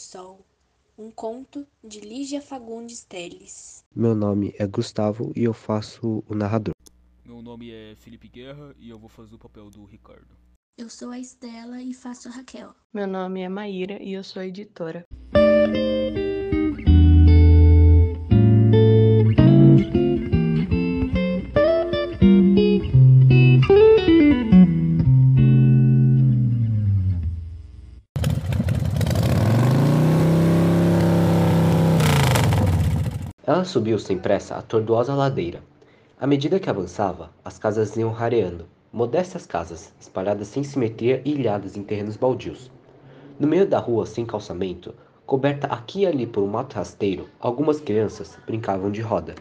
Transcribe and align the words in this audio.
Sol, 0.00 0.40
um 0.96 1.10
conto 1.10 1.66
de 1.84 2.00
Lígia 2.00 2.40
Fagundes 2.40 3.04
Telles. 3.04 3.84
Meu 3.94 4.14
nome 4.14 4.54
é 4.58 4.66
Gustavo 4.66 5.30
e 5.36 5.44
eu 5.44 5.52
faço 5.52 6.24
o 6.26 6.34
narrador. 6.34 6.74
Meu 7.24 7.42
nome 7.42 7.70
é 7.70 7.94
Felipe 7.96 8.28
Guerra 8.28 8.74
e 8.78 8.88
eu 8.88 8.98
vou 8.98 9.08
fazer 9.08 9.34
o 9.34 9.38
papel 9.38 9.68
do 9.70 9.84
Ricardo. 9.84 10.34
Eu 10.78 10.88
sou 10.88 11.10
a 11.10 11.18
Estela 11.18 11.82
e 11.82 11.92
faço 11.92 12.28
a 12.28 12.32
Raquel. 12.32 12.74
Meu 12.94 13.06
nome 13.06 13.42
é 13.42 13.48
Maíra 13.48 14.02
e 14.02 14.14
eu 14.14 14.24
sou 14.24 14.40
a 14.40 14.46
editora. 14.46 15.04
Ela 33.60 33.66
subiu 33.66 33.98
sem 33.98 34.16
pressa 34.16 34.54
a 34.54 34.62
tortuosa 34.62 35.14
ladeira. 35.14 35.62
À 36.18 36.26
medida 36.26 36.58
que 36.58 36.70
avançava, 36.70 37.28
as 37.44 37.58
casas 37.58 37.94
iam 37.94 38.10
rareando, 38.10 38.64
modestas 38.90 39.44
casas, 39.44 39.92
espalhadas 40.00 40.48
sem 40.48 40.64
simetria 40.64 41.20
e 41.26 41.32
ilhadas 41.32 41.76
em 41.76 41.82
terrenos 41.82 42.16
baldios. 42.16 42.70
No 43.38 43.46
meio 43.46 43.66
da 43.66 43.78
rua 43.78 44.06
sem 44.06 44.24
calçamento, 44.24 44.94
coberta 45.26 45.66
aqui 45.66 46.00
e 46.00 46.06
ali 46.06 46.26
por 46.26 46.42
um 46.42 46.46
mato 46.46 46.72
rasteiro, 46.72 47.28
algumas 47.38 47.82
crianças 47.82 48.38
brincavam 48.46 48.90
de 48.90 49.02
roda. 49.02 49.34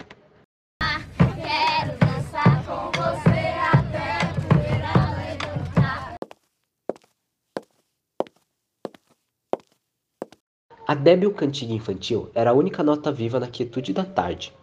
Débil 11.00 11.34
cantiga 11.34 11.74
infantil 11.74 12.30
era 12.36 12.52
a 12.52 12.54
única 12.54 12.84
nota 12.84 13.12
viva 13.12 13.40
na 13.40 13.48
quietude 13.48 13.94
da 13.94 14.06
tarde. 14.06 14.54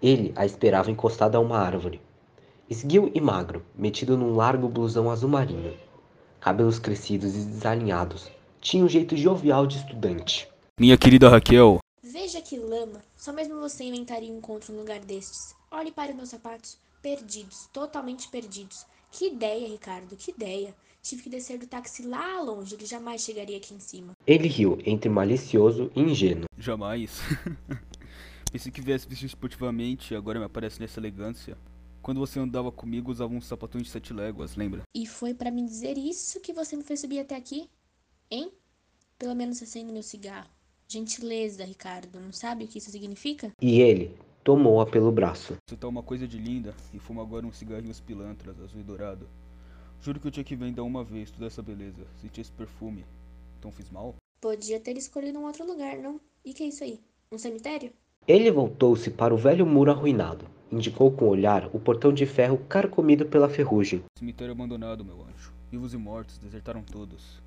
Ele 0.00 0.32
a 0.36 0.44
esperava 0.44 0.90
encostado 0.90 1.34
a 1.34 1.40
uma 1.40 1.58
árvore. 1.58 2.00
Esguio 2.68 3.10
e 3.14 3.20
magro, 3.20 3.64
metido 3.74 4.16
num 4.16 4.36
largo 4.36 4.68
blusão 4.68 5.10
azul 5.10 5.30
marinho. 5.30 5.74
Cabelos 6.38 6.78
crescidos 6.78 7.34
e 7.34 7.38
desalinhados. 7.38 8.30
Tinha 8.60 8.84
um 8.84 8.88
jeito 8.88 9.16
jovial 9.16 9.66
de 9.66 9.78
estudante. 9.78 10.48
Minha 10.78 10.98
querida 10.98 11.28
Raquel, 11.28 11.80
Veja 12.02 12.40
que 12.40 12.56
lama, 12.56 13.02
só 13.16 13.32
mesmo 13.32 13.60
você 13.60 13.84
inventaria 13.84 14.32
um 14.32 14.38
encontro 14.38 14.72
num 14.72 14.80
lugar 14.80 15.00
destes. 15.00 15.54
Olhe 15.70 15.90
para 15.90 16.10
os 16.10 16.16
meus 16.16 16.28
sapatos, 16.28 16.78
perdidos, 17.02 17.68
totalmente 17.72 18.28
perdidos. 18.28 18.86
Que 19.10 19.28
ideia, 19.28 19.68
Ricardo, 19.68 20.16
que 20.16 20.30
ideia. 20.30 20.74
Tive 21.06 21.22
que 21.22 21.30
descer 21.30 21.56
do 21.56 21.68
táxi 21.68 22.02
lá 22.02 22.40
longe, 22.42 22.74
ele 22.74 22.84
jamais 22.84 23.22
chegaria 23.22 23.56
aqui 23.56 23.72
em 23.72 23.78
cima. 23.78 24.12
Ele 24.26 24.48
riu, 24.48 24.76
entre 24.84 25.08
malicioso 25.08 25.88
e 25.94 26.00
ingênuo. 26.00 26.46
jamais. 26.58 27.20
Pensei 28.50 28.72
que 28.72 28.80
viesse 28.80 29.06
vestido 29.06 29.28
esportivamente 29.28 30.12
e 30.12 30.16
agora 30.16 30.40
me 30.40 30.46
aparece 30.46 30.80
nessa 30.80 30.98
elegância. 30.98 31.56
Quando 32.02 32.18
você 32.18 32.40
andava 32.40 32.72
comigo, 32.72 33.12
usava 33.12 33.32
um 33.32 33.40
sapatão 33.40 33.80
de 33.80 33.88
sete 33.88 34.12
léguas, 34.12 34.56
lembra? 34.56 34.82
E 34.92 35.06
foi 35.06 35.32
para 35.32 35.48
me 35.48 35.64
dizer 35.64 35.96
isso 35.96 36.40
que 36.40 36.52
você 36.52 36.74
me 36.74 36.82
fez 36.82 36.98
subir 36.98 37.20
até 37.20 37.36
aqui? 37.36 37.70
Hein? 38.28 38.50
Pelo 39.16 39.36
menos 39.36 39.62
acende 39.62 39.92
meu 39.92 40.02
cigarro. 40.02 40.50
Gentileza, 40.88 41.64
Ricardo, 41.64 42.18
não 42.18 42.32
sabe 42.32 42.64
o 42.64 42.66
que 42.66 42.78
isso 42.78 42.90
significa? 42.90 43.52
E 43.62 43.80
ele 43.80 44.12
tomou-a 44.42 44.84
pelo 44.84 45.12
braço. 45.12 45.54
Você 45.68 45.76
tá 45.76 45.86
uma 45.86 46.02
coisa 46.02 46.26
de 46.26 46.36
linda 46.36 46.74
e 46.92 46.98
fuma 46.98 47.22
agora 47.22 47.46
uns 47.46 47.58
cigarrinhos 47.58 48.00
pilantras, 48.00 48.60
azul 48.60 48.80
e 48.80 48.82
dourado. 48.82 49.28
Juro 50.06 50.20
que 50.20 50.28
eu 50.28 50.30
tinha 50.30 50.44
que 50.44 50.54
vender 50.54 50.80
uma 50.82 51.02
vez 51.02 51.32
toda 51.32 51.46
essa 51.46 51.60
beleza. 51.60 52.06
Senti 52.20 52.40
esse 52.40 52.52
perfume. 52.52 53.04
Então 53.58 53.72
fiz 53.72 53.90
mal? 53.90 54.14
Podia 54.40 54.78
ter 54.78 54.96
escolhido 54.96 55.36
um 55.40 55.44
outro 55.44 55.66
lugar, 55.66 55.96
não? 55.96 56.20
E 56.44 56.54
que 56.54 56.62
é 56.62 56.68
isso 56.68 56.84
aí? 56.84 57.00
Um 57.32 57.36
cemitério? 57.36 57.90
Ele 58.24 58.48
voltou-se 58.48 59.10
para 59.10 59.34
o 59.34 59.36
velho 59.36 59.66
muro 59.66 59.90
arruinado. 59.90 60.44
Indicou 60.70 61.10
com 61.10 61.24
o 61.24 61.30
olhar 61.30 61.68
o 61.74 61.80
portão 61.80 62.12
de 62.12 62.24
ferro 62.24 62.56
carcomido 62.68 63.26
pela 63.26 63.48
ferrugem. 63.48 64.04
Cemitério 64.16 64.52
abandonado, 64.52 65.04
meu 65.04 65.22
anjo. 65.22 65.52
Vivos 65.72 65.92
e 65.92 65.96
mortos 65.96 66.38
desertaram 66.38 66.84
todos. 66.84 67.42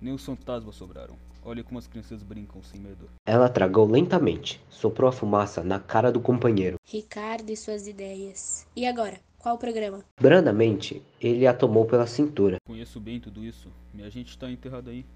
Nem 0.00 0.14
os 0.14 0.24
fantasmas 0.24 0.76
sobraram. 0.76 1.16
Olha 1.44 1.64
como 1.64 1.80
as 1.80 1.88
crianças 1.88 2.22
brincam 2.22 2.62
sem 2.62 2.78
medo. 2.80 3.10
Ela 3.26 3.48
tragou 3.48 3.84
lentamente, 3.84 4.60
soprou 4.70 5.08
a 5.08 5.12
fumaça 5.12 5.64
na 5.64 5.80
cara 5.80 6.12
do 6.12 6.20
companheiro. 6.20 6.76
Ricardo 6.84 7.50
e 7.50 7.56
suas 7.56 7.88
ideias. 7.88 8.64
E 8.76 8.86
agora? 8.86 9.18
Qual 9.38 9.54
o 9.54 9.58
programa? 9.58 10.04
Brandamente, 10.20 11.00
ele 11.20 11.46
a 11.46 11.54
tomou 11.54 11.84
pela 11.86 12.06
cintura. 12.06 12.56
Conheço 12.66 12.98
bem 12.98 13.20
tudo 13.20 13.44
isso. 13.44 13.72
Minha 13.94 14.10
gente 14.10 14.36
tá 14.36 14.50
enterrada 14.50 14.90
aí. 14.90 15.06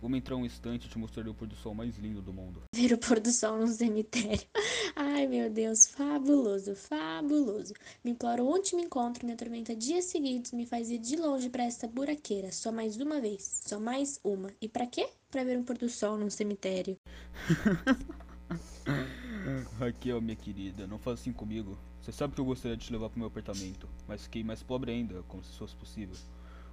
Vamos 0.00 0.16
entrar 0.16 0.34
um 0.34 0.46
instante 0.46 0.86
e 0.86 0.88
te 0.88 0.98
mostrarei 0.98 1.30
o 1.30 1.34
pôr 1.34 1.46
do 1.46 1.54
sol 1.54 1.74
mais 1.74 1.98
lindo 1.98 2.22
do 2.22 2.32
mundo. 2.32 2.62
Ver 2.74 2.94
o 2.94 2.98
pôr 2.98 3.20
do 3.20 3.30
sol 3.30 3.58
num 3.58 3.66
cemitério. 3.66 4.46
Ai, 4.96 5.26
meu 5.26 5.50
Deus, 5.50 5.86
fabuloso, 5.88 6.74
fabuloso. 6.74 7.74
Me 8.02 8.12
implora 8.12 8.42
onde 8.42 8.74
me 8.74 8.82
encontro, 8.82 9.26
me 9.26 9.34
atormenta 9.34 9.76
dias 9.76 10.06
seguidos, 10.06 10.52
me 10.52 10.64
faz 10.64 10.90
ir 10.90 10.96
de 10.96 11.16
longe 11.16 11.50
pra 11.50 11.64
esta 11.64 11.86
buraqueira. 11.86 12.50
Só 12.50 12.72
mais 12.72 12.96
uma 12.96 13.20
vez, 13.20 13.60
só 13.66 13.78
mais 13.78 14.18
uma. 14.24 14.48
E 14.58 14.70
pra 14.70 14.86
quê? 14.86 15.06
Pra 15.30 15.44
ver 15.44 15.58
um 15.58 15.64
pôr 15.64 15.76
do 15.76 15.90
sol 15.90 16.16
num 16.16 16.30
cemitério. 16.30 16.96
Raquel, 19.78 20.20
minha 20.20 20.36
querida, 20.36 20.86
não 20.86 20.98
faça 20.98 21.22
assim 21.22 21.32
comigo. 21.32 21.76
Você 22.00 22.12
sabe 22.12 22.34
que 22.34 22.40
eu 22.40 22.44
gostaria 22.44 22.76
de 22.76 22.86
te 22.86 22.92
levar 22.92 23.10
pro 23.10 23.18
meu 23.18 23.28
apartamento, 23.28 23.88
mas 24.08 24.24
fiquei 24.24 24.42
mais 24.42 24.62
pobre 24.62 24.90
ainda, 24.90 25.22
como 25.28 25.42
se 25.42 25.56
fosse 25.56 25.76
possível. 25.76 26.16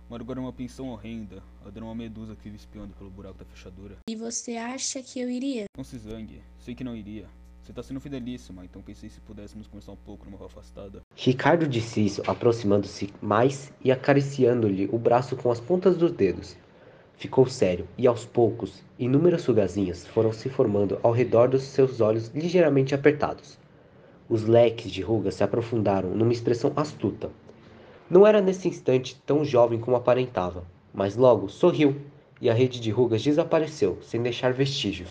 Moro 0.09 0.23
agora 0.23 0.39
numa 0.39 0.53
pensão 0.53 0.87
horrenda, 0.87 1.43
adoro 1.65 1.87
uma 1.87 1.95
medusa 1.95 2.35
que 2.35 2.43
vive 2.43 2.55
espiando 2.55 2.93
pelo 2.93 3.09
buraco 3.09 3.37
da 3.37 3.45
fechadura. 3.45 3.97
E 4.09 4.15
você 4.15 4.55
acha 4.55 5.03
que 5.03 5.19
eu 5.19 5.29
iria? 5.29 5.65
Não 5.77 5.83
se 5.83 5.97
zangue, 5.97 6.41
sei 6.59 6.73
que 6.73 6.83
não 6.83 6.95
iria. 6.95 7.27
Você 7.61 7.73
tá 7.73 7.83
sendo 7.83 7.99
fidelíssima, 7.99 8.63
então 8.63 8.81
pensei 8.81 9.09
se 9.09 9.19
pudéssemos 9.19 9.67
conversar 9.67 9.91
um 9.91 9.97
pouco 9.97 10.23
numa 10.23 10.37
rua 10.37 10.47
afastada. 10.47 11.01
Ricardo 11.13 11.67
disse 11.67 12.05
isso, 12.05 12.23
aproximando-se 12.25 13.13
mais 13.21 13.73
e 13.83 13.91
acariciando-lhe 13.91 14.87
o 14.89 14.97
braço 14.97 15.35
com 15.35 15.51
as 15.51 15.59
pontas 15.59 15.97
dos 15.97 16.13
dedos. 16.13 16.55
Ficou 17.17 17.47
sério, 17.47 17.87
e 17.97 18.05
aos 18.05 18.25
poucos, 18.25 18.83
inúmeras 18.99 19.41
sugazinhas 19.41 20.05
foram 20.05 20.31
se 20.31 20.49
formando 20.49 20.99
ao 21.01 21.11
redor 21.11 21.49
dos 21.49 21.63
seus 21.63 21.99
olhos 21.99 22.27
ligeiramente 22.27 22.93
apertados. 22.93 23.57
Os 24.29 24.43
leques 24.43 24.91
de 24.91 25.01
rugas 25.01 25.33
se 25.33 25.43
aprofundaram 25.43 26.11
numa 26.11 26.31
expressão 26.31 26.71
astuta. 26.75 27.31
Não 28.07 28.25
era 28.25 28.39
nesse 28.39 28.67
instante 28.67 29.19
tão 29.25 29.43
jovem 29.43 29.79
como 29.79 29.97
aparentava, 29.97 30.63
mas 30.93 31.15
logo 31.15 31.49
sorriu 31.49 31.95
e 32.39 32.51
a 32.51 32.53
rede 32.53 32.79
de 32.79 32.91
rugas 32.91 33.23
desapareceu, 33.23 33.97
sem 34.03 34.21
deixar 34.21 34.53
vestígios. 34.53 35.09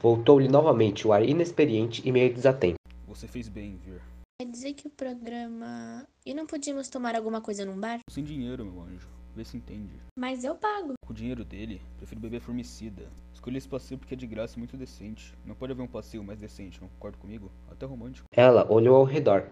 Voltou-lhe 0.00 0.46
novamente 0.46 1.08
o 1.08 1.12
ar 1.12 1.24
inexperiente 1.28 2.02
e 2.04 2.12
meio 2.12 2.32
desatento. 2.32 2.76
Você 3.08 3.26
fez 3.26 3.48
bem 3.48 3.72
em 3.72 3.76
vir. 3.78 4.00
Quer 4.40 4.48
dizer 4.48 4.74
que 4.74 4.86
o 4.86 4.90
programa. 4.90 6.06
E 6.24 6.32
não 6.34 6.46
podíamos 6.46 6.88
tomar 6.88 7.16
alguma 7.16 7.40
coisa 7.40 7.64
num 7.64 7.78
bar? 7.78 7.98
Sem 8.08 8.22
dinheiro, 8.22 8.64
meu 8.64 8.80
anjo. 8.80 9.21
Vê 9.34 9.44
se 9.44 9.56
entende. 9.56 9.98
Mas 10.18 10.44
eu 10.44 10.54
pago. 10.54 10.92
Com 11.06 11.12
o 11.12 11.16
dinheiro 11.16 11.44
dele, 11.44 11.80
prefiro 11.96 12.20
beber 12.20 12.40
formicida. 12.40 13.10
Escolhi 13.32 13.56
esse 13.56 13.68
passeio 13.68 13.98
porque 13.98 14.12
é 14.14 14.16
de 14.16 14.26
graça 14.26 14.56
e 14.56 14.58
muito 14.58 14.76
decente. 14.76 15.34
Não 15.44 15.54
pode 15.54 15.72
haver 15.72 15.82
um 15.82 15.88
passeio 15.88 16.22
mais 16.22 16.38
decente, 16.38 16.80
não 16.80 16.88
concorda 16.88 17.16
comigo? 17.16 17.50
Até 17.70 17.86
romântico. 17.86 18.28
Ela 18.30 18.70
olhou 18.70 18.96
ao 18.96 19.04
redor, 19.04 19.48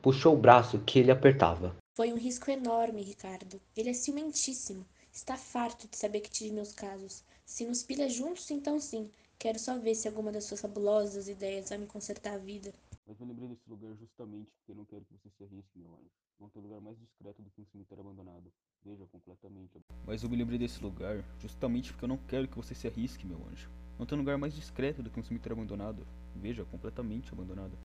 puxou 0.00 0.34
o 0.34 0.38
braço 0.38 0.78
que 0.80 1.00
ele 1.00 1.10
apertava. 1.10 1.74
Foi 1.96 2.12
um 2.12 2.16
risco 2.16 2.50
enorme, 2.50 3.02
Ricardo. 3.02 3.60
Ele 3.76 3.90
é 3.90 3.94
ciumentíssimo. 3.94 4.86
Está 5.12 5.36
farto 5.36 5.88
de 5.88 5.96
saber 5.96 6.20
que 6.20 6.30
tive 6.30 6.54
meus 6.54 6.72
casos. 6.72 7.24
Se 7.44 7.64
nos 7.64 7.82
pilha 7.82 8.08
juntos, 8.08 8.50
então 8.50 8.78
sim. 8.78 9.10
Quero 9.38 9.58
só 9.58 9.78
ver 9.78 9.94
se 9.94 10.06
alguma 10.06 10.30
das 10.30 10.44
suas 10.44 10.60
fabulosas 10.60 11.26
ideias 11.26 11.70
vai 11.70 11.78
me 11.78 11.86
consertar 11.86 12.34
a 12.34 12.38
vida. 12.38 12.72
Mas 13.06 13.18
eu 13.20 13.26
lembrei 13.26 13.48
desse 13.48 13.68
lugar 13.68 13.94
justamente 13.96 14.50
porque 14.58 14.74
não 14.74 14.84
quero 14.84 15.04
que 15.04 15.14
você 15.14 15.30
se 15.30 15.44
arrisque, 15.44 15.78
meu 15.78 15.94
anjo. 15.94 16.10
Não 16.38 16.50
tem 16.50 16.62
lugar 16.62 16.80
mais 16.80 16.98
discreto 16.98 17.40
do 17.40 17.50
que 17.50 17.60
um 17.62 17.66
cemitério 17.66 18.02
abandonado. 18.04 18.52
Mas 20.06 20.22
eu 20.22 20.28
me 20.28 20.36
lembrei 20.36 20.58
desse 20.58 20.82
lugar 20.82 21.24
justamente 21.38 21.92
porque 21.92 22.04
eu 22.04 22.08
não 22.08 22.16
quero 22.16 22.48
que 22.48 22.56
você 22.56 22.74
se 22.74 22.86
arrisque, 22.86 23.26
meu 23.26 23.44
anjo. 23.50 23.70
Não 23.98 24.06
tem 24.06 24.16
lugar 24.16 24.36
mais 24.36 24.54
discreto 24.54 25.02
do 25.02 25.10
que 25.10 25.18
um 25.18 25.22
cemitério 25.22 25.56
abandonado. 25.56 26.06
Veja, 26.34 26.64
completamente 26.64 27.32
abandonado. 27.32 27.78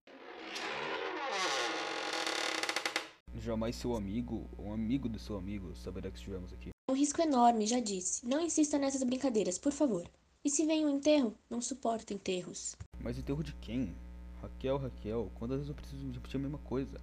Jamais 3.34 3.74
seu 3.76 3.96
amigo 3.96 4.48
ou 4.58 4.66
um 4.66 4.72
amigo 4.72 5.08
do 5.08 5.18
seu 5.18 5.36
amigo 5.36 5.74
saberá 5.74 6.10
que 6.10 6.18
estivemos 6.18 6.52
aqui. 6.52 6.70
Um 6.90 6.94
risco 6.94 7.22
enorme, 7.22 7.66
já 7.66 7.80
disse. 7.80 8.26
Não 8.26 8.40
insista 8.40 8.78
nessas 8.78 9.02
brincadeiras, 9.02 9.58
por 9.58 9.72
favor. 9.72 10.06
E 10.44 10.50
se 10.50 10.66
vem 10.66 10.84
um 10.84 10.90
enterro? 10.90 11.34
Não 11.48 11.62
suporto 11.62 12.12
enterros. 12.12 12.76
Mas 13.00 13.18
enterro 13.18 13.42
de 13.42 13.54
quem? 13.54 13.94
Raquel, 14.42 14.76
Raquel, 14.76 15.30
quantas 15.34 15.58
vezes 15.58 15.68
eu 15.70 15.74
preciso 15.74 16.10
repetir 16.10 16.36
a 16.36 16.42
mesma 16.42 16.58
coisa? 16.58 17.00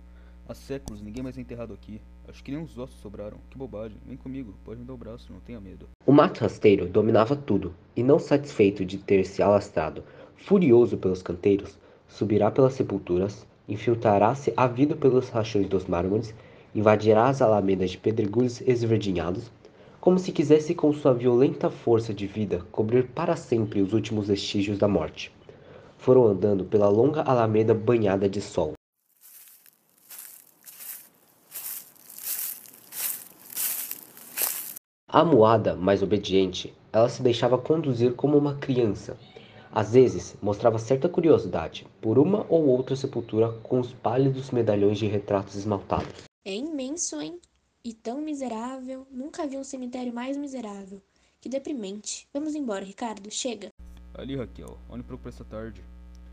Há 0.48 0.54
séculos 0.54 1.02
ninguém 1.02 1.24
mais 1.24 1.38
é 1.38 1.42
enterrado 1.42 1.74
aqui. 1.74 2.02
Acho 2.30 2.44
que 2.44 2.52
nem 2.52 2.62
os 2.62 2.78
ossos 2.78 3.00
sobraram. 3.02 3.40
Que 3.50 3.58
bobagem. 3.58 3.98
Vem 4.06 4.16
comigo, 4.16 4.54
pode 4.64 4.80
me 4.80 4.86
dar 4.86 4.94
o 4.94 4.98
braço, 4.98 5.34
não 5.34 5.40
tenha 5.40 5.60
medo. 5.60 5.88
O 6.06 6.12
mato 6.12 6.42
rasteiro 6.42 6.88
dominava 6.88 7.36
tudo, 7.36 7.74
e 7.96 8.04
não 8.04 8.20
satisfeito 8.20 8.86
de 8.86 9.00
ter 9.00 9.26
se 9.26 9.42
alastrado, 9.42 10.04
furioso 10.36 10.96
pelos 10.96 11.24
canteiros, 11.24 11.76
subirá 12.08 12.52
pelas 12.52 12.74
sepulturas, 12.74 13.48
infiltrará-se 13.68 14.54
ávido 14.56 14.96
pelos 14.96 15.30
rachões 15.30 15.68
dos 15.68 15.88
mármores, 15.88 16.36
invadirá 16.76 17.30
as 17.30 17.42
alamedas 17.42 17.90
de 17.90 17.98
pedregulhos 17.98 18.62
esverdinhados, 18.62 19.52
como 20.00 20.20
se 20.20 20.32
quisesse 20.32 20.76
com 20.76 20.94
sua 20.94 21.16
violenta 21.16 21.72
força 21.72 22.14
de 22.14 22.28
vida 22.28 22.64
cobrir 22.72 23.08
para 23.08 23.36
sempre 23.36 23.82
os 23.82 23.92
últimos 23.92 24.28
vestígios 24.28 24.78
da 24.78 24.88
morte. 24.88 25.32
Foram 25.98 26.28
andando 26.28 26.64
pela 26.64 26.90
longa 26.90 27.22
alameda 27.24 27.74
banhada 27.74 28.30
de 28.30 28.40
sol. 28.40 28.79
Amuada, 35.12 35.76
mas 35.76 36.04
obediente, 36.04 36.72
ela 36.94 37.10
se 37.10 37.24
deixava 37.24 37.58
conduzir 37.58 38.14
como 38.14 38.38
uma 38.38 38.54
criança. 38.58 39.18
Às 39.72 39.94
vezes, 39.94 40.38
mostrava 40.40 40.78
certa 40.78 41.10
curiosidade 41.10 41.88
por 42.00 42.20
uma 42.20 42.46
ou 42.48 42.68
outra 42.68 42.96
sepultura 42.96 43.52
com 43.64 43.80
os 43.80 43.92
pálidos 43.92 44.52
medalhões 44.52 45.00
de 45.00 45.08
retratos 45.08 45.56
esmaltados. 45.56 46.26
É 46.46 46.54
imenso, 46.54 47.20
hein? 47.20 47.40
E 47.84 47.92
tão 47.92 48.22
miserável. 48.22 49.08
Nunca 49.10 49.48
vi 49.48 49.58
um 49.58 49.64
cemitério 49.64 50.14
mais 50.14 50.38
miserável. 50.38 51.02
Que 51.42 51.50
deprimente. 51.50 52.28
Vamos 52.32 52.54
embora, 52.54 52.86
Ricardo. 52.86 53.32
Chega. 53.32 53.70
Ali, 54.14 54.36
Raquel, 54.36 54.78
olhe 54.88 55.02
para 55.02 55.18
essa 55.28 55.44
tarde. 55.44 55.84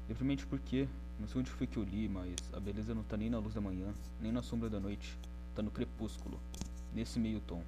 Deprimente 0.06 0.46
por 0.46 0.60
quê? 0.60 0.86
Não 1.18 1.26
sei 1.26 1.40
onde 1.40 1.50
foi 1.50 1.66
que 1.66 1.78
eu 1.78 1.82
li, 1.82 2.10
mas 2.10 2.34
a 2.52 2.60
beleza 2.60 2.94
não 2.94 3.04
tá 3.04 3.16
nem 3.16 3.30
na 3.30 3.38
luz 3.38 3.54
da 3.54 3.60
manhã, 3.62 3.94
nem 4.20 4.30
na 4.30 4.42
sombra 4.42 4.68
da 4.68 4.78
noite. 4.78 5.18
Tá 5.54 5.62
no 5.62 5.70
crepúsculo. 5.70 6.38
Nesse 6.92 7.18
meio 7.18 7.40
tom. 7.40 7.62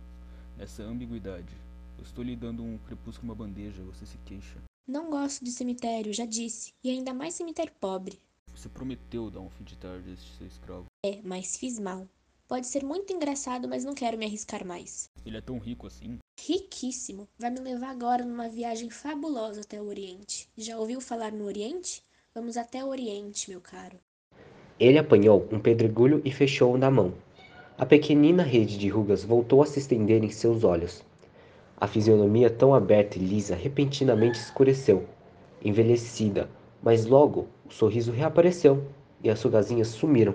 Nessa 0.59 0.83
ambiguidade. 0.83 1.55
Eu 1.97 2.03
estou 2.03 2.25
lhe 2.25 2.35
dando 2.35 2.65
um 2.65 2.79
crepúsculo 2.79 3.29
uma 3.29 3.35
bandeja, 3.35 3.81
você 3.85 4.05
se 4.05 4.19
queixa. 4.19 4.59
Não 4.89 5.09
gosto 5.09 5.45
de 5.45 5.53
cemitério, 5.53 6.13
já 6.13 6.27
disse. 6.27 6.73
E 6.83 6.91
ainda 6.91 7.15
mais 7.15 7.35
cemitério 7.35 7.73
pobre. 7.81 8.19
Você 8.53 8.69
prometeu 8.69 9.31
dar 9.31 9.39
um 9.39 9.49
fim 9.49 9.63
de 9.63 9.79
tarde 9.79 10.11
a 10.11 10.13
este 10.15 10.37
seu 10.37 10.49
escravo. 10.49 10.87
É, 11.07 11.21
mas 11.23 11.57
fiz 11.57 11.79
mal. 11.79 12.09
Pode 12.49 12.67
ser 12.67 12.83
muito 12.83 13.13
engraçado, 13.13 13.69
mas 13.69 13.85
não 13.85 13.95
quero 13.95 14.19
me 14.19 14.27
arriscar 14.27 14.67
mais. 14.67 15.09
Ele 15.25 15.37
é 15.37 15.41
tão 15.41 15.59
rico 15.59 15.87
assim? 15.87 16.19
Riquíssimo. 16.41 17.29
Vai 17.39 17.51
me 17.51 17.61
levar 17.61 17.91
agora 17.91 18.25
numa 18.25 18.49
viagem 18.49 18.91
fabulosa 18.91 19.61
até 19.61 19.81
o 19.81 19.87
Oriente. 19.87 20.49
Já 20.57 20.77
ouviu 20.77 21.01
falar 21.01 21.31
no 21.31 21.45
Oriente? 21.45 22.03
Vamos 22.35 22.57
até 22.57 22.83
o 22.83 22.89
Oriente, 22.89 23.49
meu 23.49 23.61
caro. 23.61 23.97
Ele 24.81 24.99
apanhou 24.99 25.49
um 25.53 25.61
pedregulho 25.61 26.21
e 26.25 26.33
fechou-o 26.33 26.77
na 26.77 26.91
mão. 26.91 27.15
A 27.79 27.87
pequenina 27.87 28.43
rede 28.43 28.77
de 28.77 28.89
rugas 28.89 29.23
voltou 29.23 29.63
a 29.63 29.67
se 29.67 29.79
estender 29.79 30.25
em 30.25 30.31
seus 30.31 30.65
olhos. 30.65 31.05
A 31.77 31.87
fisionomia 31.87 32.51
tão 32.51 32.75
aberta 32.75 33.17
e 33.17 33.21
lisa 33.21 33.55
repentinamente 33.55 34.37
escureceu, 34.37 35.07
envelhecida, 35.65 36.51
mas 36.83 37.07
logo 37.07 37.47
o 37.65 37.71
sorriso 37.71 38.11
reapareceu 38.11 38.85
e 39.23 39.31
as 39.31 39.41
rugazinhas 39.41 39.87
sumiram. 39.87 40.35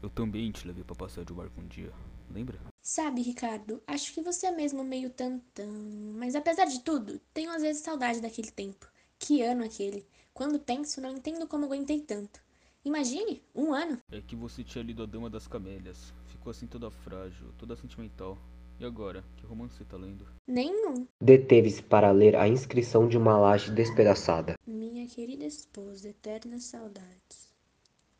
Eu 0.00 0.08
também 0.10 0.52
te 0.52 0.64
levei 0.64 0.84
para 0.84 0.94
passear 0.94 1.26
de 1.26 1.32
barco 1.32 1.60
um 1.60 1.66
dia, 1.66 1.90
lembra? 2.32 2.56
Sabe, 2.80 3.20
Ricardo, 3.20 3.82
acho 3.84 4.14
que 4.14 4.22
você 4.22 4.46
é 4.46 4.52
mesmo 4.52 4.84
meio 4.84 5.10
tantão, 5.10 5.72
mas 6.14 6.36
apesar 6.36 6.66
de 6.66 6.78
tudo, 6.84 7.20
tenho 7.34 7.50
às 7.50 7.62
vezes 7.62 7.82
saudade 7.82 8.20
daquele 8.20 8.52
tempo. 8.52 8.86
Que 9.18 9.42
ano 9.42 9.64
aquele? 9.64 10.06
Quando 10.32 10.60
penso, 10.60 11.00
não 11.00 11.10
entendo 11.10 11.48
como 11.48 11.64
aguentei 11.64 11.98
tanto. 11.98 12.40
Imagine, 12.82 13.42
um 13.54 13.74
ano. 13.74 13.98
É 14.10 14.22
que 14.22 14.34
você 14.34 14.64
tinha 14.64 14.82
lido 14.82 15.02
A 15.02 15.06
Dama 15.06 15.28
das 15.28 15.46
Camélias. 15.46 16.14
Ficou 16.28 16.50
assim 16.50 16.66
toda 16.66 16.90
frágil, 16.90 17.52
toda 17.58 17.76
sentimental. 17.76 18.38
E 18.78 18.84
agora, 18.86 19.22
que 19.36 19.44
romance 19.44 19.76
você 19.76 19.84
tá 19.84 19.98
lendo? 19.98 20.26
Nenhum. 20.48 21.06
Deteve-se 21.20 21.82
para 21.82 22.10
ler 22.10 22.34
a 22.34 22.48
inscrição 22.48 23.06
de 23.06 23.18
uma 23.18 23.36
laje 23.36 23.70
despedaçada. 23.70 24.54
Minha 24.66 25.06
querida 25.06 25.44
esposa, 25.44 26.08
eternas 26.08 26.64
saudades. 26.64 27.52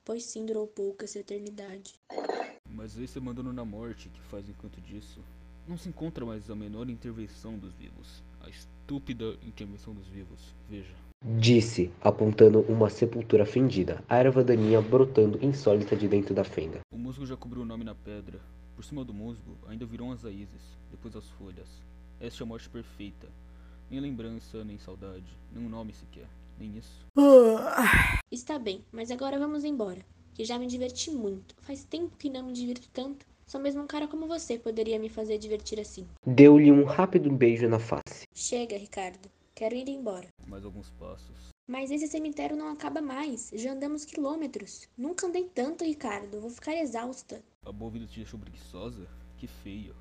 Pois 0.05 0.25
sim, 0.25 0.45
durou 0.45 0.67
pouco 0.67 1.05
essa 1.05 1.19
eternidade. 1.19 1.95
Mas 2.69 2.99
esse 2.99 3.17
abandono 3.17 3.55
na 3.55 3.65
morte 3.65 4.11
que 4.11 4.21
faz 4.21 4.47
enquanto 4.47 4.79
disso. 4.83 5.25
Não 5.67 5.79
se 5.79 5.89
encontra 5.89 6.27
mais 6.27 6.51
a 6.51 6.55
menor 6.55 6.91
intervenção 6.91 7.59
dos 7.59 7.73
vivos. 7.75 8.23
A 8.43 8.51
estúpida 8.51 9.39
intervenção 9.43 9.95
dos 9.95 10.09
vivos. 10.09 10.55
Veja. 10.69 10.95
Disse, 11.23 11.91
apontando 12.01 12.61
uma 12.63 12.89
sepultura 12.89 13.45
fendida, 13.45 14.03
a 14.09 14.17
erva 14.17 14.43
daninha 14.43 14.81
brotando 14.81 15.39
insólita 15.45 15.95
de 15.95 16.09
dentro 16.09 16.35
da 16.35 16.43
fenda. 16.43 16.81
O 16.91 16.97
musgo 16.97 17.27
já 17.27 17.37
cobriu 17.37 17.63
o 17.63 17.65
nome 17.65 17.85
na 17.85 17.95
pedra. 17.95 18.41
Por 18.75 18.83
cima 18.83 19.05
do 19.05 19.13
musgo 19.13 19.57
ainda 19.69 19.85
virão 19.85 20.13
as 20.13 20.23
raízes, 20.23 20.79
depois 20.91 21.15
as 21.15 21.29
folhas. 21.31 21.69
Esta 22.19 22.43
é 22.43 22.45
a 22.45 22.47
morte 22.47 22.71
perfeita. 22.71 23.29
Nem 23.91 24.01
lembrança, 24.01 24.65
nem 24.65 24.79
saudade, 24.79 25.39
nem 25.53 25.65
um 25.65 25.69
nome 25.69 25.93
sequer, 25.93 26.27
nem 26.59 26.79
isso. 26.79 27.07
Está 28.33 28.59
bem, 28.59 28.83
mas 28.91 29.11
agora 29.11 29.39
vamos 29.39 29.63
embora. 29.63 30.01
Que 30.35 30.45
já 30.45 30.59
me 30.59 30.67
diverti 30.67 31.11
muito. 31.11 31.55
Faz 31.61 31.85
tempo 31.85 32.17
que 32.17 32.31
não 32.31 32.47
me 32.47 32.53
divirto 32.55 32.89
tanto. 32.93 33.27
Só 33.47 33.59
mesmo 33.59 33.83
um 33.83 33.87
cara 33.87 34.09
como 34.09 34.27
você 34.27 34.59
poderia 34.59 34.99
me 34.99 35.09
fazer 35.09 35.37
divertir 35.37 35.81
assim. 35.81 36.07
Deu-lhe 36.27 36.73
um 36.73 36.85
rápido 36.85 37.31
beijo 37.31 37.69
na 37.69 37.79
face. 37.79 38.25
Chega, 38.35 38.79
Ricardo. 38.79 39.29
Quero 39.61 39.75
ir 39.75 39.91
embora. 39.91 40.27
Mais 40.47 40.65
alguns 40.65 40.89
passos. 40.93 41.51
Mas 41.69 41.91
esse 41.91 42.09
cemitério 42.09 42.57
não 42.57 42.73
acaba 42.73 43.03
mais. 43.03 43.51
Já 43.53 43.75
andamos 43.75 44.07
quilômetros. 44.07 44.89
Nunca 44.97 45.27
andei 45.27 45.51
tanto, 45.51 45.85
Ricardo. 45.85 46.41
Vou 46.41 46.49
ficar 46.49 46.75
exausta. 46.75 47.45
A 47.67 47.71
boa 47.71 47.91
vida 47.91 48.07
te 48.07 48.17
deixou 48.21 48.41
preguiçosa? 48.41 49.07
Que 49.37 49.47
feio. 49.47 49.95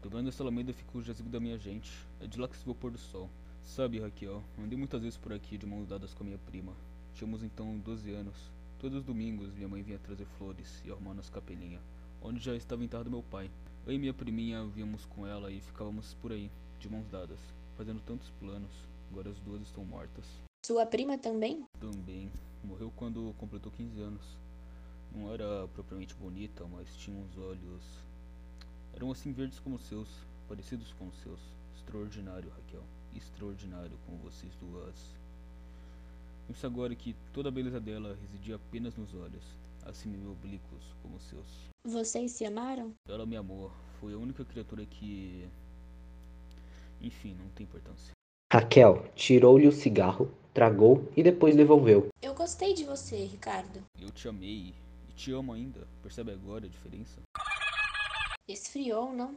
Dobrando 0.00 0.30
essa 0.30 0.42
alameda 0.42 0.72
ficou 0.72 1.02
o 1.02 1.04
jazigo 1.04 1.28
da 1.28 1.38
minha 1.38 1.58
gente. 1.58 1.92
É 2.22 2.26
de 2.26 2.40
lá 2.40 2.48
que 2.48 2.56
se 2.56 2.64
vê 2.64 2.70
o 2.70 2.74
pôr 2.74 2.90
do 2.90 2.96
sol. 2.96 3.28
Sabe, 3.62 4.00
Raquel, 4.00 4.42
andei 4.58 4.78
muitas 4.78 5.02
vezes 5.02 5.18
por 5.18 5.30
aqui 5.30 5.58
de 5.58 5.66
mãos 5.66 5.86
dadas 5.86 6.14
com 6.14 6.22
a 6.22 6.26
minha 6.28 6.38
prima. 6.38 6.72
Tínhamos 7.12 7.42
então 7.42 7.78
12 7.80 8.10
anos. 8.12 8.50
Todos 8.78 8.96
os 8.96 9.04
domingos 9.04 9.52
minha 9.52 9.68
mãe 9.68 9.82
vinha 9.82 9.98
trazer 9.98 10.24
flores 10.38 10.82
e 10.86 10.90
arrumar 10.90 11.12
nossa 11.12 11.30
capelinha, 11.30 11.82
onde 12.22 12.42
já 12.42 12.56
estava 12.56 12.82
enterrado 12.82 13.10
meu 13.10 13.22
pai. 13.22 13.50
Eu 13.86 13.92
e 13.92 13.98
minha 13.98 14.14
priminha 14.14 14.64
víamos 14.64 15.04
com 15.04 15.26
ela 15.26 15.50
e 15.50 15.60
ficávamos 15.60 16.14
por 16.14 16.32
aí, 16.32 16.50
de 16.80 16.88
mãos 16.88 17.06
dadas, 17.08 17.38
fazendo 17.76 18.00
tantos 18.00 18.30
planos. 18.40 18.72
Agora 19.10 19.30
as 19.30 19.38
duas 19.40 19.62
estão 19.62 19.84
mortas. 19.84 20.24
Sua 20.64 20.84
prima 20.84 21.16
também? 21.16 21.64
Também. 21.78 22.30
Morreu 22.64 22.92
quando 22.96 23.34
completou 23.38 23.70
15 23.72 24.00
anos. 24.00 24.22
Não 25.14 25.32
era 25.32 25.68
propriamente 25.68 26.14
bonita, 26.14 26.66
mas 26.66 26.96
tinha 26.96 27.16
uns 27.16 27.36
olhos. 27.38 27.82
Eram 28.94 29.12
assim 29.12 29.32
verdes 29.32 29.60
como 29.60 29.76
os 29.76 29.86
seus, 29.86 30.08
parecidos 30.48 30.92
com 30.94 31.06
os 31.06 31.16
seus. 31.18 31.38
Extraordinário, 31.76 32.50
Raquel. 32.50 32.82
Extraordinário 33.14 33.96
como 34.06 34.18
vocês 34.18 34.52
duas. 34.56 35.14
Penso 36.46 36.66
agora 36.66 36.94
que 36.94 37.14
toda 37.32 37.48
a 37.48 37.52
beleza 37.52 37.80
dela 37.80 38.16
residia 38.20 38.56
apenas 38.56 38.96
nos 38.96 39.12
olhos, 39.14 39.44
assim 39.84 40.08
meio 40.08 40.30
oblíquos 40.30 40.94
como 41.02 41.16
os 41.16 41.24
seus. 41.24 41.46
Vocês 41.84 42.32
se 42.32 42.44
amaram? 42.44 42.94
Ela 43.08 43.26
me 43.26 43.36
amou. 43.36 43.72
Foi 44.00 44.12
a 44.14 44.18
única 44.18 44.44
criatura 44.44 44.84
que. 44.84 45.48
Enfim, 47.00 47.34
não 47.34 47.48
tem 47.50 47.64
importância. 47.64 48.12
Raquel 48.52 49.04
tirou-lhe 49.14 49.66
o 49.66 49.72
cigarro, 49.72 50.30
tragou 50.54 51.08
e 51.16 51.22
depois 51.22 51.56
devolveu. 51.56 52.08
Eu 52.22 52.34
gostei 52.34 52.74
de 52.74 52.84
você, 52.84 53.24
Ricardo. 53.24 53.82
Eu 54.00 54.10
te 54.10 54.28
amei 54.28 54.74
e 55.08 55.12
te 55.12 55.32
amo 55.32 55.52
ainda. 55.52 55.86
Percebe 56.02 56.32
agora 56.32 56.66
a 56.66 56.68
diferença? 56.68 57.20
Esfriou, 58.48 59.12
não? 59.12 59.36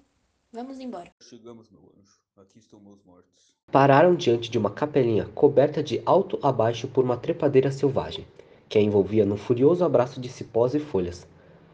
Vamos 0.51 0.79
embora. 0.79 1.11
Chegamos, 1.21 1.69
meu 1.69 1.81
anjo. 1.97 2.19
Aqui 2.37 2.59
estão 2.59 2.79
meus 2.79 3.03
mortos. 3.03 3.53
Pararam 3.71 4.15
diante 4.15 4.49
de 4.49 4.57
uma 4.57 4.71
capelinha 4.71 5.25
coberta 5.25 5.83
de 5.83 6.01
alto 6.05 6.39
a 6.41 6.51
baixo 6.51 6.87
por 6.87 7.03
uma 7.03 7.17
trepadeira 7.17 7.71
selvagem, 7.71 8.25
que 8.69 8.77
a 8.77 8.81
envolvia 8.81 9.25
num 9.25 9.35
furioso 9.35 9.83
abraço 9.83 10.21
de 10.21 10.29
cipós 10.29 10.73
e 10.73 10.79
folhas. 10.79 11.27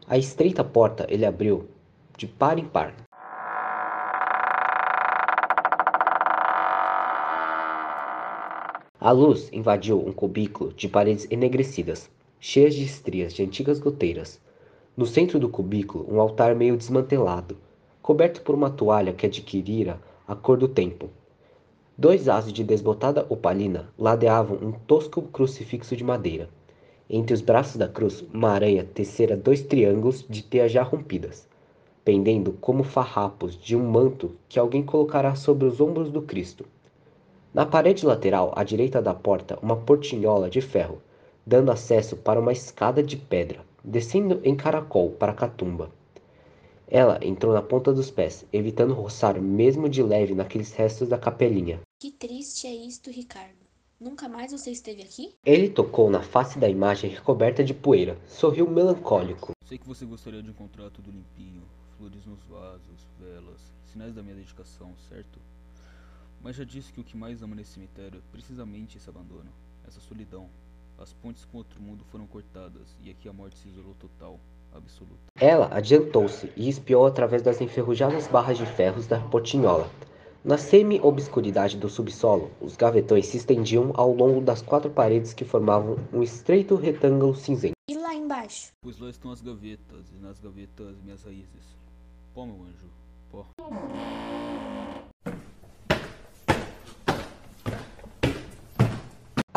A 0.08 0.18
estreita 0.18 0.64
porta 0.64 1.06
ele 1.08 1.24
abriu, 1.24 1.68
de 2.16 2.26
par 2.26 2.58
em 2.58 2.66
par. 2.66 2.94
A 9.06 9.12
luz 9.12 9.48
invadiu 9.52 10.04
um 10.04 10.10
cubículo 10.10 10.72
de 10.72 10.88
paredes 10.88 11.28
enegrecidas, 11.30 12.10
cheias 12.40 12.74
de 12.74 12.82
estrias 12.82 13.32
de 13.32 13.40
antigas 13.40 13.78
goteiras. 13.78 14.40
No 14.96 15.06
centro 15.06 15.38
do 15.38 15.48
cubículo, 15.48 16.04
um 16.12 16.20
altar 16.20 16.56
meio 16.56 16.76
desmantelado, 16.76 17.56
coberto 18.02 18.42
por 18.42 18.56
uma 18.56 18.68
toalha 18.68 19.12
que 19.12 19.24
adquirira 19.24 20.00
a 20.26 20.34
cor 20.34 20.58
do 20.58 20.66
tempo. 20.66 21.08
Dois 21.96 22.28
ases 22.28 22.52
de 22.52 22.64
desbotada 22.64 23.24
opalina 23.28 23.88
ladeavam 23.96 24.58
um 24.60 24.72
tosco 24.72 25.22
crucifixo 25.22 25.94
de 25.94 26.02
madeira. 26.02 26.50
Entre 27.08 27.32
os 27.32 27.40
braços 27.40 27.76
da 27.76 27.86
cruz, 27.86 28.24
uma 28.34 28.50
aranha 28.50 28.82
tecera 28.82 29.36
dois 29.36 29.62
triângulos 29.62 30.26
de 30.28 30.42
teias 30.42 30.72
já 30.72 30.82
rompidas, 30.82 31.46
pendendo 32.04 32.54
como 32.54 32.82
farrapos 32.82 33.56
de 33.56 33.76
um 33.76 33.88
manto 33.88 34.32
que 34.48 34.58
alguém 34.58 34.82
colocará 34.82 35.36
sobre 35.36 35.64
os 35.64 35.80
ombros 35.80 36.10
do 36.10 36.22
Cristo. 36.22 36.66
Na 37.56 37.64
parede 37.64 38.04
lateral, 38.04 38.52
à 38.54 38.62
direita 38.62 39.00
da 39.00 39.14
porta, 39.14 39.58
uma 39.62 39.78
portinhola 39.78 40.50
de 40.50 40.60
ferro, 40.60 41.00
dando 41.46 41.72
acesso 41.72 42.14
para 42.14 42.38
uma 42.38 42.52
escada 42.52 43.02
de 43.02 43.16
pedra, 43.16 43.64
descendo 43.82 44.42
em 44.44 44.54
caracol 44.54 45.12
para 45.12 45.32
a 45.32 45.34
catumba. 45.34 45.90
Ela 46.86 47.18
entrou 47.22 47.54
na 47.54 47.62
ponta 47.62 47.94
dos 47.94 48.10
pés, 48.10 48.44
evitando 48.52 48.92
roçar 48.92 49.40
mesmo 49.40 49.88
de 49.88 50.02
leve 50.02 50.34
naqueles 50.34 50.74
restos 50.74 51.08
da 51.08 51.16
capelinha. 51.16 51.80
Que 51.98 52.10
triste 52.10 52.66
é 52.66 52.74
isto, 52.74 53.10
Ricardo. 53.10 53.64
Nunca 53.98 54.28
mais 54.28 54.52
você 54.52 54.70
esteve 54.70 55.00
aqui? 55.00 55.32
Ele 55.42 55.70
tocou 55.70 56.10
na 56.10 56.20
face 56.20 56.58
da 56.58 56.68
imagem 56.68 57.08
recoberta 57.08 57.64
de 57.64 57.72
poeira, 57.72 58.18
sorriu 58.26 58.68
melancólico. 58.68 59.52
Sei 59.64 59.78
que 59.78 59.88
você 59.88 60.04
gostaria 60.04 60.42
de 60.42 60.50
encontrar 60.50 60.90
tudo 60.90 61.10
limpinho, 61.10 61.62
flores 61.96 62.26
nos 62.26 62.42
vasos, 62.42 63.08
velas, 63.18 63.72
sinais 63.86 64.14
da 64.14 64.22
minha 64.22 64.34
dedicação, 64.34 64.94
certo? 65.08 65.40
Mas 66.40 66.56
já 66.56 66.64
disse 66.64 66.92
que 66.92 67.00
o 67.00 67.04
que 67.04 67.16
mais 67.16 67.42
amo 67.42 67.54
nesse 67.54 67.72
cemitério 67.72 68.18
é 68.18 68.32
precisamente 68.32 68.96
esse 68.96 69.08
abandono, 69.08 69.50
essa 69.86 70.00
solidão. 70.00 70.48
As 70.98 71.12
pontes 71.12 71.44
com 71.44 71.58
outro 71.58 71.80
mundo 71.80 72.04
foram 72.10 72.26
cortadas 72.26 72.96
e 73.02 73.10
aqui 73.10 73.28
a 73.28 73.32
morte 73.32 73.58
se 73.58 73.68
isolou 73.68 73.94
total, 73.94 74.40
absoluta. 74.72 75.20
Ela 75.38 75.68
adiantou-se 75.70 76.50
e 76.56 76.68
espiou 76.68 77.06
através 77.06 77.42
das 77.42 77.60
enferrujadas 77.60 78.26
barras 78.28 78.58
de 78.58 78.66
ferros 78.66 79.06
da 79.06 79.20
portinhola. 79.20 79.90
Na 80.44 80.56
semi-obscuridade 80.56 81.76
do 81.76 81.88
subsolo, 81.88 82.52
os 82.60 82.76
gavetões 82.76 83.26
se 83.26 83.36
estendiam 83.36 83.92
ao 83.94 84.14
longo 84.14 84.40
das 84.40 84.62
quatro 84.62 84.88
paredes 84.88 85.34
que 85.34 85.44
formavam 85.44 85.96
um 86.12 86.22
estreito 86.22 86.76
retângulo 86.76 87.34
cinzento. 87.34 87.74
E 87.90 87.96
lá 87.96 88.14
embaixo? 88.14 88.70
Pois 88.80 88.98
lá 89.00 89.10
estão 89.10 89.32
as 89.32 89.40
gavetas, 89.40 90.12
e 90.12 90.22
nas 90.22 90.38
gavetas 90.38 90.96
minhas 91.02 91.24
raízes. 91.24 91.76
Pó, 92.32 92.46
meu 92.46 92.62
anjo, 92.62 92.88
pó. 93.28 93.44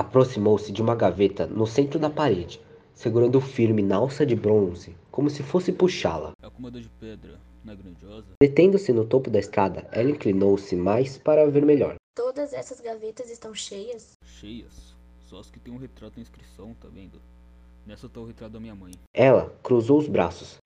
Aproximou-se 0.09 0.71
de 0.71 0.81
uma 0.81 0.95
gaveta 0.95 1.45
no 1.45 1.67
centro 1.67 1.99
da 1.99 2.09
parede, 2.09 2.59
segurando 2.95 3.39
firme 3.39 3.83
na 3.83 3.97
alça 3.97 4.25
de 4.25 4.35
bronze, 4.35 4.97
como 5.11 5.29
se 5.29 5.43
fosse 5.43 5.71
puxá-la. 5.71 6.31
É 6.41 6.47
a 6.47 6.49
cômoda 6.49 6.81
de 6.81 6.89
pedra, 6.99 7.39
não 7.63 7.73
é 7.73 7.75
grandiosa? 7.75 8.25
Detendo-se 8.41 8.91
no 8.91 9.05
topo 9.05 9.29
da 9.29 9.37
escada, 9.37 9.87
ela 9.91 10.09
inclinou-se 10.09 10.75
mais 10.75 11.19
para 11.19 11.47
ver 11.47 11.63
melhor. 11.63 11.93
Todas 12.15 12.53
essas 12.53 12.81
gavetas 12.81 13.29
estão 13.29 13.53
cheias? 13.53 14.13
Cheias. 14.25 14.95
Só 15.27 15.37
as 15.37 15.51
que 15.51 15.59
tem 15.59 15.71
um 15.71 15.77
retrato 15.77 16.17
em 16.17 16.23
inscrição, 16.23 16.73
tá 16.81 16.87
vendo? 16.91 17.21
Nessa 17.85 18.09
tá 18.09 18.19
o 18.19 18.25
retrato 18.25 18.53
da 18.53 18.59
minha 18.59 18.73
mãe. 18.73 18.93
Ela 19.13 19.55
cruzou 19.61 19.99
os 19.99 20.07
braços. 20.07 20.57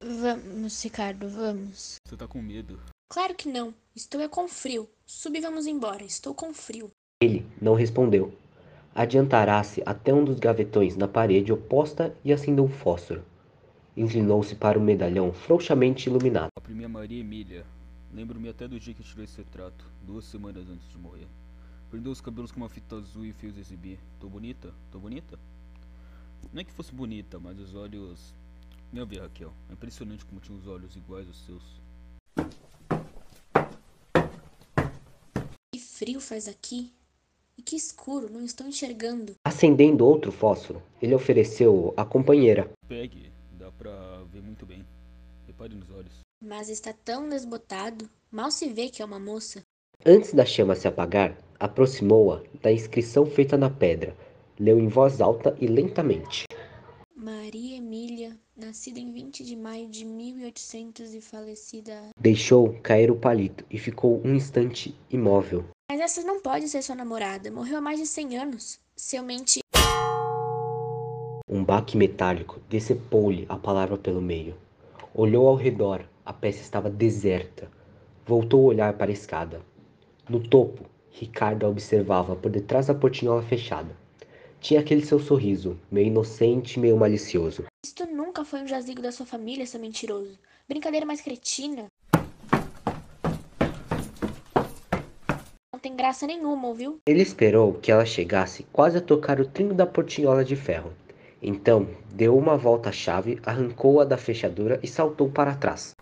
Vamos, 0.00 0.80
Ricardo, 0.84 1.28
vamos. 1.28 1.96
Você 2.06 2.16
tá 2.16 2.28
com 2.28 2.40
medo? 2.40 2.78
Claro 3.08 3.34
que 3.34 3.48
não. 3.48 3.74
Estou 3.96 4.20
é 4.20 4.28
com 4.28 4.46
frio. 4.46 4.88
Subi, 5.04 5.40
vamos 5.40 5.66
embora. 5.66 6.04
Estou 6.04 6.32
com 6.32 6.54
frio. 6.54 6.92
Ele 7.20 7.44
não 7.60 7.74
respondeu. 7.74 8.32
Adiantará-se 8.96 9.82
até 9.84 10.14
um 10.14 10.24
dos 10.24 10.38
gavetões 10.38 10.96
na 10.96 11.08
parede 11.08 11.52
oposta 11.52 12.14
e 12.24 12.32
acendeu 12.32 12.64
um 12.64 12.68
fósforo. 12.68 13.24
Inclinou-se 13.96 14.54
para 14.54 14.78
o 14.78 14.82
medalhão 14.82 15.32
frouxamente 15.32 16.08
iluminado. 16.08 16.50
A 16.56 16.60
primeira 16.60 16.88
Maria 16.88 17.20
Emília. 17.20 17.66
Lembro-me 18.14 18.48
até 18.48 18.68
do 18.68 18.78
dia 18.78 18.94
que 18.94 19.02
tirou 19.02 19.24
esse 19.24 19.38
retrato, 19.38 19.84
duas 20.06 20.24
semanas 20.26 20.68
antes 20.70 20.88
de 20.88 20.96
morrer. 20.96 21.26
Prendeu 21.90 22.12
os 22.12 22.20
cabelos 22.20 22.52
com 22.52 22.58
uma 22.58 22.68
fita 22.68 22.94
azul 22.94 23.24
e 23.24 23.32
fez 23.32 23.58
exibir. 23.58 23.98
Tô 24.20 24.28
bonita? 24.28 24.72
Tô 24.92 25.00
bonita? 25.00 25.40
Não 26.52 26.60
é 26.60 26.64
que 26.64 26.70
fosse 26.70 26.94
bonita, 26.94 27.40
mas 27.40 27.58
os 27.58 27.74
olhos. 27.74 28.32
Meu 28.92 29.04
ver, 29.04 29.22
Raquel. 29.22 29.52
É 29.68 29.72
impressionante 29.72 30.24
como 30.24 30.40
tinha 30.40 30.56
os 30.56 30.68
olhos 30.68 30.94
iguais 30.94 31.26
aos 31.26 31.44
seus. 31.44 31.82
Que 35.72 35.80
frio 35.80 36.20
faz 36.20 36.46
aqui. 36.46 36.92
E 37.56 37.62
que 37.62 37.76
escuro, 37.76 38.28
não 38.30 38.44
estou 38.44 38.66
enxergando. 38.66 39.34
Acendendo 39.44 40.04
outro 40.04 40.32
fósforo, 40.32 40.82
ele 41.00 41.14
ofereceu 41.14 41.94
à 41.96 42.04
companheira. 42.04 42.70
Pegue, 42.88 43.30
dá 43.52 43.70
pra 43.70 44.22
ver 44.32 44.42
muito 44.42 44.66
bem. 44.66 44.84
Repare 45.46 45.74
nos 45.74 45.90
olhos. 45.90 46.20
Mas 46.42 46.68
está 46.68 46.92
tão 46.92 47.28
desbotado. 47.28 48.08
Mal 48.30 48.50
se 48.50 48.68
vê 48.68 48.88
que 48.88 49.00
é 49.00 49.04
uma 49.04 49.20
moça. 49.20 49.62
Antes 50.04 50.34
da 50.34 50.44
chama 50.44 50.74
se 50.74 50.88
apagar, 50.88 51.38
aproximou-a 51.58 52.42
da 52.60 52.72
inscrição 52.72 53.24
feita 53.24 53.56
na 53.56 53.70
pedra. 53.70 54.16
Leu 54.58 54.78
em 54.78 54.88
voz 54.88 55.20
alta 55.20 55.56
e 55.60 55.66
lentamente. 55.66 56.44
Maria 57.16 57.78
Emília, 57.78 58.36
nascida 58.56 58.98
em 58.98 59.10
20 59.12 59.44
de 59.44 59.56
maio 59.56 59.88
de 59.88 60.04
1800 60.04 61.14
e 61.14 61.20
falecida. 61.20 62.10
Deixou 62.20 62.74
cair 62.82 63.10
o 63.10 63.16
palito 63.16 63.64
e 63.70 63.78
ficou 63.78 64.20
um 64.24 64.34
instante 64.34 64.94
imóvel. 65.08 65.64
Mas 65.90 66.00
essa 66.00 66.22
não 66.22 66.40
pode 66.40 66.66
ser 66.68 66.82
sua 66.82 66.94
namorada. 66.94 67.50
Morreu 67.50 67.76
há 67.76 67.80
mais 67.80 68.00
de 68.00 68.06
100 68.06 68.38
anos. 68.38 68.80
Se 68.96 69.16
eu 69.16 69.22
mentir. 69.22 69.62
Um 71.46 71.62
baque 71.62 71.96
metálico 71.96 72.58
decepou-lhe 72.70 73.44
a 73.48 73.56
palavra 73.56 73.98
pelo 73.98 74.20
meio. 74.20 74.56
Olhou 75.14 75.46
ao 75.46 75.54
redor. 75.54 76.04
A 76.24 76.32
peça 76.32 76.62
estava 76.62 76.88
deserta. 76.88 77.70
Voltou 78.26 78.64
a 78.64 78.68
olhar 78.70 78.94
para 78.94 79.10
a 79.10 79.12
escada. 79.12 79.60
No 80.28 80.40
topo, 80.40 80.86
Ricardo 81.10 81.66
a 81.66 81.68
observava 81.68 82.34
por 82.34 82.50
detrás 82.50 82.86
da 82.86 82.94
portinhola 82.94 83.42
fechada. 83.42 83.94
Tinha 84.60 84.80
aquele 84.80 85.04
seu 85.04 85.20
sorriso, 85.20 85.78
meio 85.92 86.06
inocente, 86.06 86.80
meio 86.80 86.96
malicioso. 86.96 87.66
Isto 87.84 88.06
nunca 88.06 88.44
foi 88.44 88.62
um 88.62 88.66
jazigo 88.66 89.02
da 89.02 89.12
sua 89.12 89.26
família, 89.26 89.66
seu 89.66 89.78
mentiroso. 89.78 90.38
Brincadeira 90.66 91.04
mais 91.04 91.20
cretina. 91.20 91.86
Tem 95.84 95.94
graça 95.94 96.26
nenhuma, 96.26 96.68
ouviu? 96.68 96.98
Ele 97.06 97.20
esperou 97.20 97.74
que 97.74 97.92
ela 97.92 98.06
chegasse 98.06 98.62
quase 98.72 98.96
a 98.96 99.02
tocar 99.02 99.38
o 99.38 99.46
trinco 99.46 99.74
da 99.74 99.86
portinhola 99.86 100.42
de 100.42 100.56
ferro. 100.56 100.94
Então, 101.42 101.86
deu 102.10 102.34
uma 102.38 102.56
volta 102.56 102.88
à 102.88 102.92
chave, 102.92 103.38
arrancou-a 103.44 104.02
da 104.02 104.16
fechadura 104.16 104.80
e 104.82 104.88
saltou 104.88 105.30
para 105.30 105.54
trás. 105.54 105.94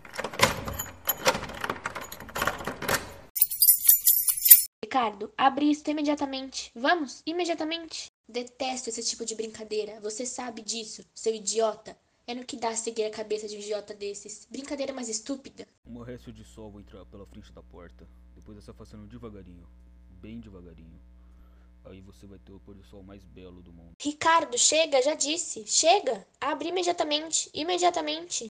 Ricardo, 4.85 5.33
abre 5.37 5.69
isto 5.69 5.91
imediatamente. 5.91 6.71
Vamos, 6.77 7.21
imediatamente. 7.27 8.07
Detesto 8.29 8.89
esse 8.89 9.03
tipo 9.03 9.25
de 9.25 9.35
brincadeira. 9.35 9.99
Você 10.01 10.25
sabe 10.25 10.63
disso, 10.63 11.05
seu 11.13 11.35
idiota. 11.35 11.97
É 12.33 12.35
no 12.35 12.47
que 12.47 12.57
dá 12.57 12.75
seguir 12.75 13.05
a 13.05 13.11
cabeça 13.11 13.47
de 13.47 13.57
um 13.57 13.61
idiota 13.61 13.93
desses. 13.93 14.49
Brincadeira 14.51 14.91
mais 14.91 15.07
estúpida. 15.07 15.67
Uma 15.85 16.03
récio 16.03 16.33
de 16.33 16.43
sol 16.43 16.71
vai 16.71 16.81
entrar 16.81 17.05
pela 17.05 17.27
frente 17.27 17.53
da 17.53 17.63
porta. 17.63 18.09
Depois 18.35 18.57
vai 18.57 18.65
se 18.65 18.71
afastando 18.71 19.07
devagarinho. 19.07 19.69
Bem 20.09 20.41
devagarinho. 20.41 20.99
Aí 21.85 22.01
você 22.01 22.27
vai 22.27 22.39
ter 22.39 22.53
o 22.53 22.59
pôr 22.59 22.75
do 22.75 22.83
sol 22.85 23.03
mais 23.03 23.23
belo 23.23 23.61
do 23.61 23.71
mundo. 23.71 23.93
Ricardo, 24.01 24.57
chega, 24.57 25.03
já 25.03 25.15
disse. 25.15 25.67
Chega. 25.67 26.27
Abre 26.41 26.71
imediatamente. 26.71 27.51
Imediatamente. 27.53 28.47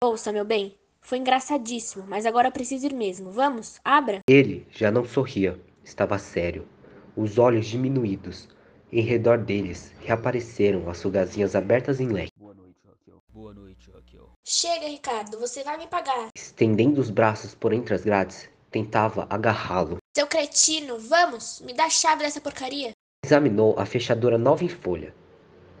Ouça, 0.00 0.30
meu 0.30 0.44
bem. 0.44 0.78
Foi 1.00 1.18
engraçadíssimo, 1.18 2.04
mas 2.06 2.24
agora 2.24 2.52
preciso 2.52 2.86
ir 2.86 2.94
mesmo. 2.94 3.32
Vamos, 3.32 3.80
abra. 3.84 4.20
Ele 4.28 4.68
já 4.70 4.92
não 4.92 5.04
sorria, 5.04 5.60
estava 5.82 6.16
sério, 6.18 6.68
os 7.16 7.38
olhos 7.38 7.66
diminuídos. 7.66 8.48
Em 8.92 9.00
redor 9.00 9.38
deles 9.38 9.92
reapareceram 10.00 10.88
as 10.88 10.98
sugazinhas 10.98 11.56
abertas 11.56 11.98
em 11.98 12.08
leque. 12.08 12.30
Boa 12.38 12.54
noite, 12.54 12.78
Raquel. 12.86 13.18
Boa 13.32 13.54
noite, 13.54 13.90
Raquel. 13.90 14.30
Chega, 14.46 14.86
Ricardo, 14.86 15.38
você 15.38 15.64
vai 15.64 15.78
me 15.78 15.86
pagar. 15.86 16.28
Estendendo 16.36 17.00
os 17.00 17.10
braços 17.10 17.54
por 17.54 17.72
entre 17.72 17.94
as 17.94 18.04
grades, 18.04 18.48
tentava 18.70 19.26
agarrá-lo. 19.30 19.96
Seu 20.16 20.26
cretino, 20.26 20.98
vamos, 20.98 21.62
me 21.64 21.72
dá 21.72 21.86
a 21.86 21.90
chave 21.90 22.22
dessa 22.22 22.40
porcaria. 22.40 22.92
Examinou 23.24 23.74
a 23.78 23.86
fechadura 23.86 24.38
nova 24.38 24.62
em 24.62 24.68
folha. 24.68 25.12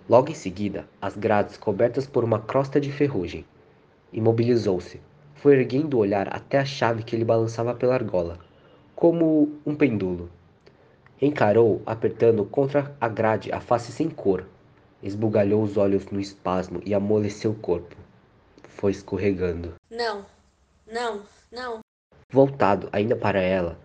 Logo 0.08 0.30
em 0.30 0.34
seguida, 0.34 0.88
as 1.00 1.16
grades 1.16 1.56
cobertas 1.56 2.06
por 2.06 2.24
uma 2.24 2.40
crosta 2.40 2.80
de 2.80 2.90
ferrugem. 2.90 3.44
Imobilizou-se. 4.12 5.00
Foi 5.34 5.54
erguendo 5.54 5.94
o 5.94 6.00
olhar 6.00 6.34
até 6.34 6.58
a 6.58 6.64
chave 6.64 7.02
que 7.02 7.14
ele 7.14 7.24
balançava 7.24 7.74
pela 7.74 7.94
argola, 7.94 8.38
como 8.94 9.60
um 9.64 9.76
pêndulo. 9.76 10.30
Encarou, 11.20 11.82
apertando 11.86 12.44
contra 12.44 12.94
a 13.00 13.08
grade 13.08 13.50
a 13.52 13.60
face 13.60 13.90
sem 13.92 14.08
cor. 14.08 14.44
Esbugalhou 15.02 15.62
os 15.62 15.76
olhos 15.76 16.06
no 16.06 16.20
espasmo 16.20 16.80
e 16.84 16.94
amoleceu 16.94 17.52
o 17.52 17.54
corpo. 17.54 17.96
Foi 18.62 18.90
escorregando. 18.90 19.74
Não, 19.90 20.26
não, 20.86 21.22
não. 21.50 21.80
Voltado 22.30 22.88
ainda 22.92 23.16
para 23.16 23.40
ela, 23.40 23.78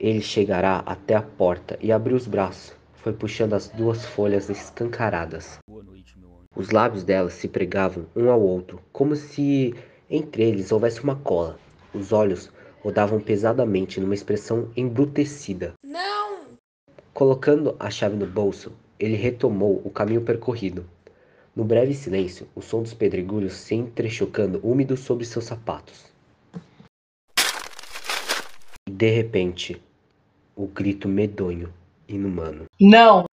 ele 0.00 0.20
chegará 0.20 0.82
até 0.86 1.14
a 1.14 1.22
porta 1.22 1.78
e 1.80 1.92
abriu 1.92 2.16
os 2.16 2.26
braços. 2.26 2.74
Foi 2.94 3.12
puxando 3.12 3.52
as 3.52 3.68
duas 3.68 4.04
folhas 4.04 4.48
escancaradas. 4.48 5.58
Boa 5.68 5.82
noite. 5.82 6.04
Os 6.56 6.70
lábios 6.70 7.02
dela 7.02 7.30
se 7.30 7.48
pregavam 7.48 8.06
um 8.14 8.30
ao 8.30 8.40
outro, 8.40 8.80
como 8.92 9.16
se 9.16 9.74
entre 10.08 10.44
eles 10.44 10.70
houvesse 10.70 11.02
uma 11.02 11.16
cola. 11.16 11.58
Os 11.92 12.12
olhos 12.12 12.48
rodavam 12.80 13.18
pesadamente 13.18 14.00
numa 14.00 14.14
expressão 14.14 14.70
embrutecida. 14.76 15.74
Colocando 17.14 17.76
a 17.78 17.90
chave 17.90 18.16
no 18.16 18.26
bolso, 18.26 18.72
ele 18.98 19.14
retomou 19.14 19.80
o 19.84 19.88
caminho 19.88 20.22
percorrido. 20.22 20.84
No 21.54 21.62
breve 21.62 21.94
silêncio, 21.94 22.48
o 22.56 22.60
som 22.60 22.82
dos 22.82 22.92
pedregulhos 22.92 23.52
se 23.52 23.76
entrechocando 23.76 24.58
úmidos 24.64 24.98
sobre 24.98 25.24
seus 25.24 25.44
sapatos. 25.44 26.06
E 28.88 28.90
de 28.90 29.10
repente, 29.10 29.80
o 30.56 30.66
grito 30.66 31.06
medonho, 31.06 31.72
inumano. 32.08 32.64
Não! 32.80 33.26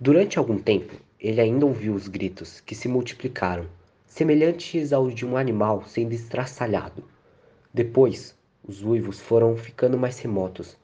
Durante 0.00 0.36
algum 0.36 0.58
tempo, 0.58 0.92
ele 1.20 1.40
ainda 1.40 1.64
ouviu 1.64 1.94
os 1.94 2.08
gritos 2.08 2.58
que 2.58 2.74
se 2.74 2.88
multiplicaram, 2.88 3.68
semelhantes 4.04 4.92
aos 4.92 5.14
de 5.14 5.24
um 5.24 5.36
animal 5.36 5.84
sendo 5.86 6.12
estraçalhado. 6.12 7.04
Depois, 7.72 8.36
os 8.66 8.82
uivos 8.82 9.20
foram 9.20 9.56
ficando 9.56 9.96
mais 9.96 10.18
remotos, 10.18 10.76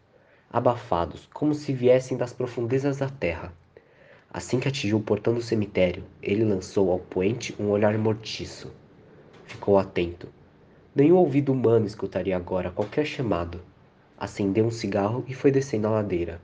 abafados, 0.52 1.28
como 1.32 1.54
se 1.54 1.72
viessem 1.72 2.16
das 2.16 2.32
profundezas 2.32 2.98
da 2.98 3.08
terra. 3.08 3.52
Assim 4.30 4.60
que 4.60 4.68
atingiu 4.68 4.98
o 4.98 5.02
portão 5.02 5.32
do 5.32 5.40
cemitério, 5.40 6.04
ele 6.22 6.44
lançou 6.44 6.90
ao 6.90 6.98
poente 6.98 7.54
um 7.58 7.70
olhar 7.70 7.96
mortiço. 7.96 8.70
Ficou 9.44 9.78
atento. 9.78 10.28
Nenhum 10.94 11.16
ouvido 11.16 11.52
humano 11.52 11.86
escutaria 11.86 12.36
agora 12.36 12.70
qualquer 12.70 13.06
chamado. 13.06 13.60
Acendeu 14.18 14.66
um 14.66 14.70
cigarro 14.70 15.24
e 15.26 15.34
foi 15.34 15.50
descendo 15.50 15.86
a 15.86 15.90
ladeira. 15.90 16.40